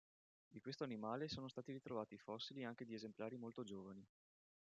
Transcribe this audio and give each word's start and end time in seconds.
Di 0.49 0.59
questo 0.61 0.83
animale 0.83 1.27
sono 1.27 1.47
stati 1.47 1.71
ritrovati 1.71 2.17
fossili 2.17 2.63
anche 2.65 2.85
di 2.85 2.95
esemplari 2.95 3.37
molto 3.37 3.63
giovani. 3.63 4.03